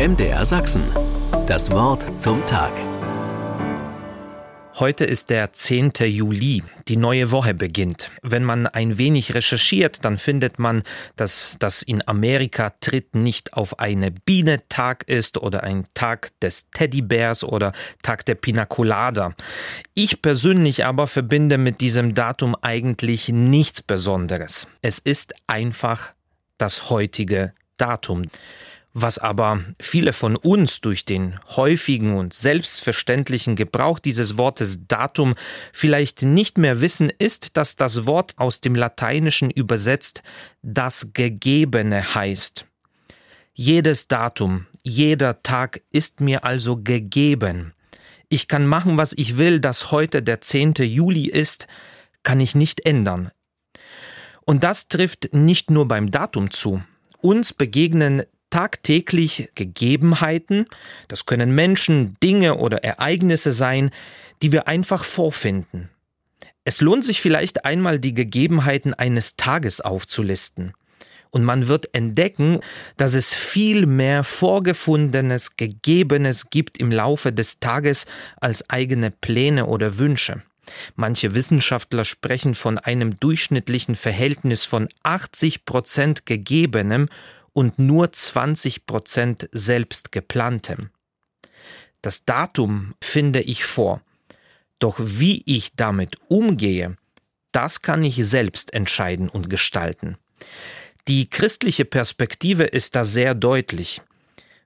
MDR 0.00 0.46
Sachsen. 0.46 0.82
Das 1.46 1.70
Wort 1.72 2.22
zum 2.22 2.46
Tag. 2.46 2.72
Heute 4.78 5.04
ist 5.04 5.28
der 5.28 5.52
10. 5.52 5.92
Juli. 6.06 6.62
Die 6.88 6.96
neue 6.96 7.30
Woche 7.32 7.52
beginnt. 7.52 8.10
Wenn 8.22 8.42
man 8.42 8.66
ein 8.66 8.96
wenig 8.96 9.34
recherchiert, 9.34 10.02
dann 10.06 10.16
findet 10.16 10.58
man, 10.58 10.84
dass 11.16 11.56
das 11.58 11.82
in 11.82 12.00
Amerika 12.08 12.72
Tritt 12.80 13.14
nicht 13.14 13.52
auf 13.52 13.78
eine 13.78 14.10
Biene 14.10 14.66
Tag 14.70 15.06
ist 15.06 15.36
oder 15.36 15.64
ein 15.64 15.84
Tag 15.92 16.30
des 16.40 16.70
Teddybärs 16.70 17.44
oder 17.44 17.74
Tag 18.02 18.24
der 18.24 18.36
Pina 18.36 18.64
Colada. 18.64 19.34
Ich 19.92 20.22
persönlich 20.22 20.86
aber 20.86 21.08
verbinde 21.08 21.58
mit 21.58 21.82
diesem 21.82 22.14
Datum 22.14 22.56
eigentlich 22.62 23.28
nichts 23.28 23.82
Besonderes. 23.82 24.66
Es 24.80 24.98
ist 24.98 25.34
einfach 25.46 26.14
das 26.56 26.88
heutige 26.88 27.52
Datum. 27.76 28.22
Was 28.92 29.18
aber 29.18 29.62
viele 29.78 30.12
von 30.12 30.34
uns 30.34 30.80
durch 30.80 31.04
den 31.04 31.38
häufigen 31.56 32.16
und 32.16 32.34
selbstverständlichen 32.34 33.54
Gebrauch 33.54 34.00
dieses 34.00 34.36
Wortes 34.36 34.88
Datum 34.88 35.34
vielleicht 35.72 36.22
nicht 36.22 36.58
mehr 36.58 36.80
wissen, 36.80 37.10
ist, 37.18 37.56
dass 37.56 37.76
das 37.76 38.06
Wort 38.06 38.34
aus 38.36 38.60
dem 38.60 38.74
Lateinischen 38.74 39.48
übersetzt 39.50 40.24
das 40.62 41.10
Gegebene 41.12 42.14
heißt. 42.14 42.66
Jedes 43.54 44.08
Datum, 44.08 44.66
jeder 44.82 45.42
Tag 45.42 45.82
ist 45.92 46.20
mir 46.20 46.44
also 46.44 46.82
gegeben. 46.82 47.74
Ich 48.28 48.48
kann 48.48 48.66
machen, 48.66 48.98
was 48.98 49.12
ich 49.12 49.36
will, 49.36 49.60
dass 49.60 49.92
heute 49.92 50.22
der 50.22 50.40
10. 50.40 50.74
Juli 50.78 51.26
ist, 51.28 51.68
kann 52.24 52.40
ich 52.40 52.56
nicht 52.56 52.86
ändern. 52.86 53.30
Und 54.44 54.64
das 54.64 54.88
trifft 54.88 55.32
nicht 55.32 55.70
nur 55.70 55.86
beim 55.86 56.10
Datum 56.10 56.50
zu. 56.50 56.82
Uns 57.20 57.52
begegnen 57.52 58.24
tagtäglich 58.50 59.50
Gegebenheiten, 59.54 60.66
das 61.08 61.26
können 61.26 61.54
Menschen, 61.54 62.16
Dinge 62.22 62.56
oder 62.56 62.84
Ereignisse 62.84 63.52
sein, 63.52 63.90
die 64.42 64.52
wir 64.52 64.68
einfach 64.68 65.04
vorfinden. 65.04 65.88
Es 66.64 66.80
lohnt 66.80 67.04
sich 67.04 67.20
vielleicht 67.20 67.64
einmal 67.64 67.98
die 67.98 68.14
Gegebenheiten 68.14 68.92
eines 68.94 69.36
Tages 69.36 69.80
aufzulisten. 69.80 70.74
Und 71.30 71.44
man 71.44 71.68
wird 71.68 71.94
entdecken, 71.94 72.58
dass 72.96 73.14
es 73.14 73.32
viel 73.32 73.86
mehr 73.86 74.24
Vorgefundenes, 74.24 75.56
Gegebenes 75.56 76.50
gibt 76.50 76.78
im 76.78 76.90
Laufe 76.90 77.32
des 77.32 77.60
Tages 77.60 78.06
als 78.40 78.68
eigene 78.68 79.10
Pläne 79.10 79.66
oder 79.66 79.98
Wünsche. 79.98 80.42
Manche 80.96 81.34
Wissenschaftler 81.34 82.04
sprechen 82.04 82.54
von 82.54 82.78
einem 82.78 83.18
durchschnittlichen 83.18 83.94
Verhältnis 83.94 84.64
von 84.64 84.88
80 85.02 85.64
Prozent 85.64 86.26
Gegebenem 86.26 87.06
und 87.52 87.78
nur 87.78 88.12
20 88.12 88.86
Prozent 88.86 89.48
selbst 89.52 90.12
geplantem. 90.12 90.90
Das 92.02 92.24
Datum 92.24 92.94
finde 93.02 93.40
ich 93.40 93.64
vor, 93.64 94.02
doch 94.78 94.96
wie 94.98 95.42
ich 95.46 95.74
damit 95.76 96.16
umgehe, 96.28 96.96
das 97.52 97.82
kann 97.82 98.02
ich 98.02 98.16
selbst 98.26 98.72
entscheiden 98.72 99.28
und 99.28 99.50
gestalten. 99.50 100.16
Die 101.08 101.28
christliche 101.28 101.84
Perspektive 101.84 102.64
ist 102.64 102.94
da 102.94 103.04
sehr 103.04 103.34
deutlich. 103.34 104.00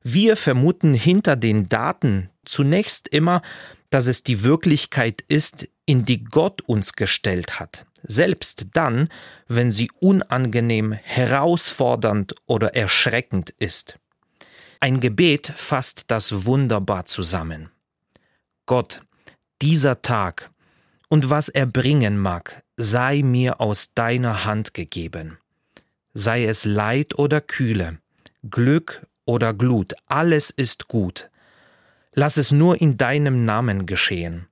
Wir 0.02 0.36
vermuten 0.36 0.92
hinter 0.92 1.36
den 1.36 1.68
Daten 1.68 2.30
zunächst 2.44 3.08
immer, 3.08 3.42
dass 3.90 4.06
es 4.06 4.22
die 4.22 4.42
Wirklichkeit 4.42 5.22
ist, 5.28 5.68
in 5.86 6.04
die 6.04 6.22
Gott 6.22 6.60
uns 6.62 6.92
gestellt 6.94 7.58
hat, 7.58 7.86
selbst 8.06 8.66
dann, 8.72 9.08
wenn 9.48 9.70
sie 9.70 9.90
unangenehm, 10.00 10.92
herausfordernd 10.92 12.34
oder 12.46 12.74
erschreckend 12.74 13.50
ist. 13.50 13.98
Ein 14.80 15.00
Gebet 15.00 15.52
fasst 15.54 16.04
das 16.08 16.44
wunderbar 16.44 17.06
zusammen. 17.06 17.70
Gott, 18.66 19.02
dieser 19.62 20.02
Tag 20.02 20.50
und 21.08 21.30
was 21.30 21.48
er 21.48 21.66
bringen 21.66 22.18
mag, 22.18 22.62
sei 22.76 23.22
mir 23.22 23.60
aus 23.60 23.94
deiner 23.94 24.44
Hand 24.44 24.74
gegeben. 24.74 25.38
Sei 26.12 26.44
es 26.44 26.64
Leid 26.64 27.18
oder 27.18 27.40
Kühle, 27.40 27.98
Glück 28.48 29.06
oder 29.24 29.54
Glut, 29.54 29.94
alles 30.06 30.50
ist 30.50 30.88
gut. 30.88 31.30
Lass 32.12 32.36
es 32.36 32.52
nur 32.52 32.80
in 32.80 32.96
deinem 32.96 33.44
Namen 33.44 33.86
geschehen 33.86 34.48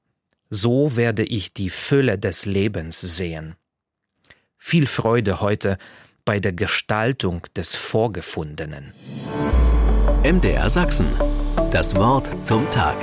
so 0.52 0.96
werde 0.96 1.24
ich 1.24 1.54
die 1.54 1.70
Fülle 1.70 2.18
des 2.18 2.44
Lebens 2.44 3.00
sehen. 3.00 3.56
Viel 4.58 4.86
Freude 4.86 5.40
heute 5.40 5.78
bei 6.26 6.40
der 6.40 6.52
Gestaltung 6.52 7.46
des 7.56 7.74
Vorgefundenen. 7.74 8.92
MDR 10.22 10.68
Sachsen. 10.68 11.06
Das 11.70 11.96
Wort 11.96 12.46
zum 12.46 12.70
Tag. 12.70 12.98